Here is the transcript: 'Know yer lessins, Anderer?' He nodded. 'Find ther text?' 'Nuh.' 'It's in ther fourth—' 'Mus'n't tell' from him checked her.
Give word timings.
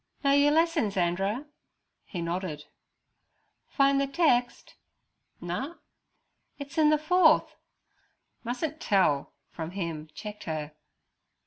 'Know 0.23 0.31
yer 0.31 0.49
lessins, 0.49 0.95
Anderer?' 0.97 1.45
He 2.05 2.23
nodded. 2.23 2.65
'Find 3.67 3.99
ther 4.01 4.07
text?' 4.07 4.73
'Nuh.' 5.39 5.75
'It's 6.57 6.79
in 6.79 6.89
ther 6.89 6.97
fourth—' 6.97 7.55
'Mus'n't 8.43 8.79
tell' 8.81 9.31
from 9.51 9.69
him 9.77 10.09
checked 10.15 10.45
her. 10.45 10.71